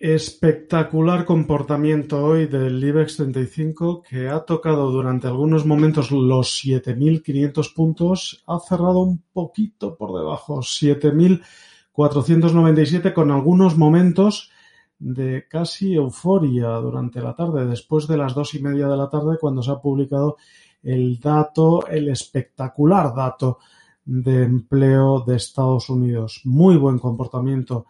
Espectacular 0.00 1.24
comportamiento 1.24 2.24
hoy 2.24 2.46
del 2.46 2.84
IBEX 2.84 3.16
35 3.16 4.04
que 4.08 4.28
ha 4.28 4.44
tocado 4.44 4.92
durante 4.92 5.26
algunos 5.26 5.66
momentos 5.66 6.12
los 6.12 6.64
7.500 6.64 7.74
puntos, 7.74 8.44
ha 8.46 8.60
cerrado 8.60 9.00
un 9.00 9.24
poquito 9.32 9.96
por 9.96 10.16
debajo, 10.16 10.60
7.497 10.60 13.12
con 13.12 13.32
algunos 13.32 13.76
momentos 13.76 14.52
de 15.00 15.48
casi 15.48 15.94
euforia 15.94 16.68
durante 16.76 17.20
la 17.20 17.34
tarde, 17.34 17.66
después 17.66 18.06
de 18.06 18.18
las 18.18 18.34
dos 18.34 18.54
y 18.54 18.62
media 18.62 18.86
de 18.86 18.96
la 18.96 19.08
tarde 19.08 19.36
cuando 19.40 19.64
se 19.64 19.72
ha 19.72 19.80
publicado 19.80 20.36
el 20.80 21.18
dato, 21.18 21.88
el 21.88 22.08
espectacular 22.08 23.12
dato 23.16 23.58
de 24.04 24.44
empleo 24.44 25.24
de 25.26 25.34
Estados 25.34 25.90
Unidos. 25.90 26.42
Muy 26.44 26.76
buen 26.76 27.00
comportamiento 27.00 27.86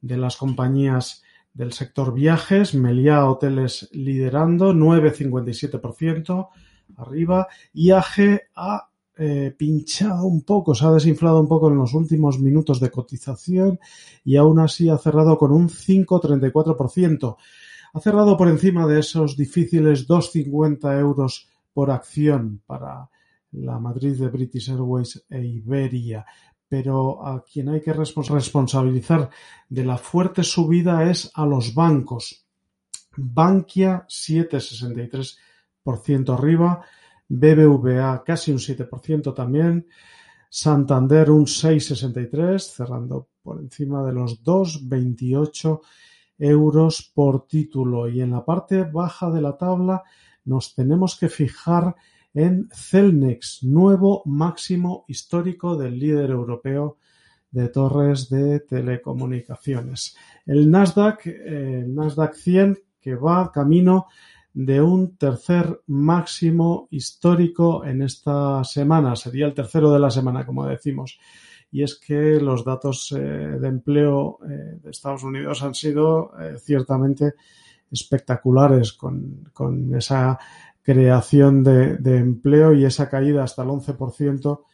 de 0.00 0.16
las 0.16 0.38
compañías 0.38 1.22
del 1.54 1.72
sector 1.72 2.14
viajes, 2.14 2.74
Meliá 2.74 3.28
Hoteles 3.28 3.88
liderando, 3.92 4.72
9,57% 4.72 6.48
arriba, 6.96 7.48
IAG 7.74 8.42
ha 8.54 8.88
eh, 9.16 9.54
pinchado 9.56 10.26
un 10.26 10.42
poco, 10.42 10.74
se 10.74 10.86
ha 10.86 10.90
desinflado 10.90 11.40
un 11.40 11.48
poco 11.48 11.68
en 11.68 11.76
los 11.76 11.94
últimos 11.94 12.38
minutos 12.38 12.80
de 12.80 12.90
cotización 12.90 13.78
y 14.24 14.36
aún 14.36 14.58
así 14.58 14.88
ha 14.88 14.98
cerrado 14.98 15.36
con 15.36 15.52
un 15.52 15.68
5,34%. 15.68 17.36
Ha 17.94 18.00
cerrado 18.00 18.36
por 18.36 18.48
encima 18.48 18.86
de 18.86 19.00
esos 19.00 19.36
difíciles 19.36 20.08
2,50 20.08 20.98
euros 20.98 21.48
por 21.74 21.90
acción 21.90 22.62
para 22.66 23.10
la 23.52 23.78
Madrid 23.78 24.18
de 24.18 24.28
British 24.28 24.70
Airways 24.70 25.24
e 25.28 25.44
Iberia 25.44 26.24
pero 26.72 27.20
a 27.22 27.44
quien 27.44 27.68
hay 27.68 27.82
que 27.82 27.92
responsabilizar 27.92 29.28
de 29.68 29.84
la 29.84 29.98
fuerte 29.98 30.42
subida 30.42 31.10
es 31.10 31.30
a 31.34 31.44
los 31.44 31.74
bancos. 31.74 32.46
Bankia 33.14 34.06
7,63% 34.08 36.32
arriba, 36.32 36.82
BBVA 37.28 38.24
casi 38.24 38.52
un 38.52 38.58
7% 38.58 39.34
también, 39.34 39.86
Santander 40.48 41.30
un 41.30 41.44
6,63, 41.44 42.58
cerrando 42.58 43.28
por 43.42 43.60
encima 43.60 44.02
de 44.02 44.14
los 44.14 44.42
2,28 44.42 45.78
euros 46.38 47.12
por 47.14 47.46
título. 47.46 48.08
Y 48.08 48.22
en 48.22 48.30
la 48.30 48.46
parte 48.46 48.84
baja 48.84 49.30
de 49.30 49.42
la 49.42 49.58
tabla 49.58 50.04
nos 50.46 50.74
tenemos 50.74 51.18
que 51.18 51.28
fijar 51.28 51.94
en 52.34 52.68
Celnex, 52.72 53.62
nuevo 53.62 54.22
máximo 54.24 55.04
histórico 55.08 55.76
del 55.76 55.98
líder 55.98 56.30
europeo 56.30 56.96
de 57.50 57.68
torres 57.68 58.30
de 58.30 58.60
telecomunicaciones. 58.60 60.16
El 60.46 60.70
Nasdaq, 60.70 61.26
eh, 61.26 61.84
Nasdaq 61.86 62.34
100, 62.34 62.78
que 63.00 63.14
va 63.14 63.52
camino 63.52 64.06
de 64.54 64.80
un 64.80 65.16
tercer 65.16 65.82
máximo 65.86 66.88
histórico 66.90 67.84
en 67.84 68.02
esta 68.02 68.64
semana. 68.64 69.16
Sería 69.16 69.46
el 69.46 69.54
tercero 69.54 69.92
de 69.92 69.98
la 69.98 70.10
semana, 70.10 70.46
como 70.46 70.66
decimos. 70.66 71.18
Y 71.70 71.82
es 71.82 71.98
que 71.98 72.38
los 72.40 72.64
datos 72.64 73.12
eh, 73.12 73.18
de 73.20 73.68
empleo 73.68 74.38
eh, 74.44 74.78
de 74.82 74.90
Estados 74.90 75.22
Unidos 75.22 75.62
han 75.62 75.74
sido 75.74 76.32
ciertamente 76.58 77.34
espectaculares 77.90 78.94
con, 78.94 79.50
con 79.52 79.94
esa 79.94 80.38
creación 80.82 81.62
de, 81.62 82.16
empleo 82.16 82.72
y 82.74 82.84
esa 82.84 83.08
caída 83.08 83.44
hasta 83.44 83.62
el 83.62 83.68
11% 83.68 84.64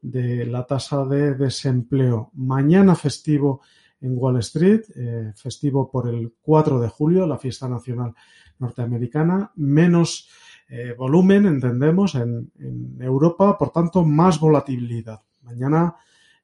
de 0.00 0.46
la 0.46 0.64
tasa 0.66 1.04
de 1.04 1.34
desempleo. 1.34 2.30
Mañana 2.34 2.94
festivo 2.94 3.60
en 4.00 4.12
Wall 4.16 4.38
Street, 4.38 4.82
eh, 4.94 5.32
festivo 5.34 5.90
por 5.90 6.08
el 6.08 6.34
4 6.40 6.78
de 6.78 6.88
julio, 6.88 7.26
la 7.26 7.38
fiesta 7.38 7.68
nacional 7.68 8.14
norteamericana, 8.60 9.50
menos 9.56 10.28
eh, 10.68 10.94
volumen, 10.96 11.46
entendemos, 11.46 12.14
en, 12.14 12.52
Europa, 13.00 13.56
por 13.58 13.70
tanto, 13.70 14.04
más 14.04 14.38
volatilidad. 14.38 15.22
Mañana 15.42 15.96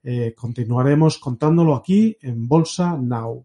eh, 0.03 0.35
continuaremos 0.37 1.19
contándolo 1.19 1.75
aquí 1.75 2.17
en 2.23 2.49
Bolsa 2.49 2.97
Now. 2.97 3.45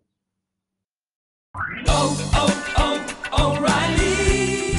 Oh, 1.88 2.18
oh, 2.34 2.79